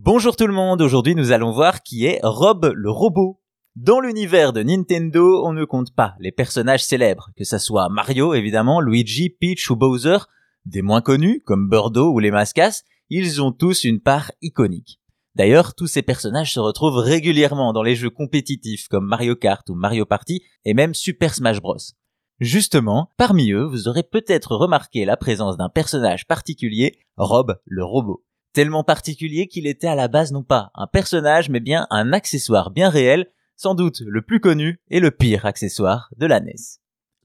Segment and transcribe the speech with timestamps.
[0.00, 3.40] Bonjour tout le monde, aujourd'hui nous allons voir qui est Rob le robot.
[3.74, 8.32] Dans l'univers de Nintendo, on ne compte pas les personnages célèbres, que ce soit Mario
[8.32, 10.18] évidemment, Luigi, Peach ou Bowser,
[10.66, 15.00] des moins connus comme Birdo ou les Mascas, ils ont tous une part iconique.
[15.34, 19.74] D'ailleurs, tous ces personnages se retrouvent régulièrement dans les jeux compétitifs comme Mario Kart ou
[19.74, 21.76] Mario Party et même Super Smash Bros.
[22.38, 28.22] Justement, parmi eux, vous aurez peut-être remarqué la présence d'un personnage particulier, Rob le robot
[28.58, 32.72] tellement particulier qu'il était à la base non pas un personnage mais bien un accessoire
[32.72, 36.56] bien réel, sans doute le plus connu et le pire accessoire de la NES.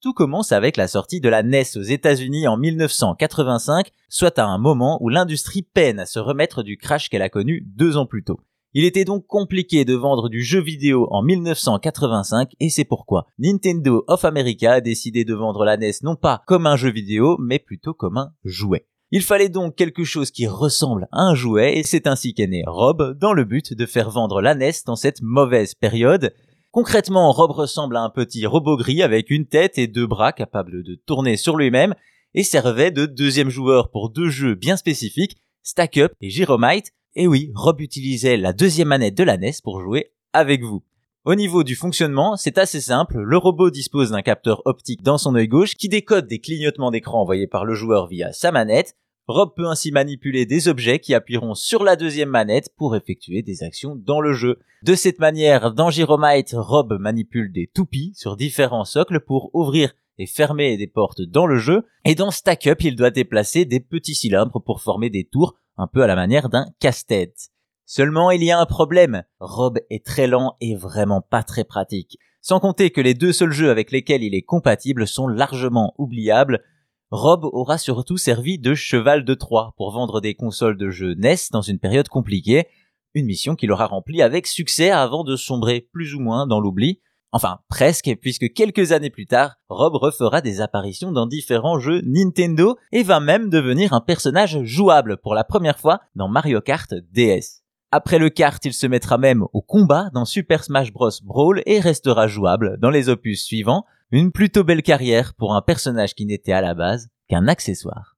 [0.00, 4.58] Tout commence avec la sortie de la NES aux États-Unis en 1985, soit à un
[4.58, 8.22] moment où l'industrie peine à se remettre du crash qu'elle a connu deux ans plus
[8.22, 8.38] tôt.
[8.72, 14.04] Il était donc compliqué de vendre du jeu vidéo en 1985 et c'est pourquoi Nintendo
[14.06, 17.58] of America a décidé de vendre la NES non pas comme un jeu vidéo mais
[17.58, 18.86] plutôt comme un jouet.
[19.12, 22.64] Il fallait donc quelque chose qui ressemble à un jouet et c'est ainsi qu'est né
[22.66, 26.34] Rob dans le but de faire vendre la NES dans cette mauvaise période.
[26.72, 30.82] Concrètement, Rob ressemble à un petit robot gris avec une tête et deux bras capables
[30.82, 31.94] de tourner sur lui-même
[32.34, 36.90] et servait de deuxième joueur pour deux jeux bien spécifiques, Stack Up et Gyromite.
[37.14, 40.82] Et oui, Rob utilisait la deuxième manette de la NES pour jouer avec vous.
[41.26, 45.34] Au niveau du fonctionnement, c'est assez simple, le robot dispose d'un capteur optique dans son
[45.34, 48.94] œil gauche qui décode des clignotements d'écran envoyés par le joueur via sa manette.
[49.26, 53.64] Rob peut ainsi manipuler des objets qui appuieront sur la deuxième manette pour effectuer des
[53.64, 54.60] actions dans le jeu.
[54.84, 60.28] De cette manière, dans Gyromite, Rob manipule des toupies sur différents socles pour ouvrir et
[60.28, 64.14] fermer des portes dans le jeu, et dans Stack Up, il doit déplacer des petits
[64.14, 67.50] cylindres pour former des tours, un peu à la manière d'un casse-tête.
[67.88, 69.22] Seulement, il y a un problème.
[69.38, 72.18] Rob est très lent et vraiment pas très pratique.
[72.40, 76.64] Sans compter que les deux seuls jeux avec lesquels il est compatible sont largement oubliables.
[77.12, 81.36] Rob aura surtout servi de cheval de Troie pour vendre des consoles de jeux NES
[81.52, 82.66] dans une période compliquée,
[83.14, 87.00] une mission qu'il aura remplie avec succès avant de sombrer plus ou moins dans l'oubli.
[87.30, 92.76] Enfin, presque, puisque quelques années plus tard, Rob refera des apparitions dans différents jeux Nintendo
[92.90, 97.65] et va même devenir un personnage jouable pour la première fois dans Mario Kart DS.
[97.92, 101.10] Après le kart, il se mettra même au combat dans Super Smash Bros.
[101.22, 103.84] Brawl et restera jouable dans les opus suivants.
[104.10, 108.15] Une plutôt belle carrière pour un personnage qui n'était à la base qu'un accessoire.